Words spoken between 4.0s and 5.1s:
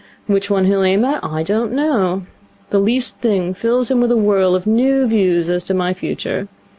with a whirl of new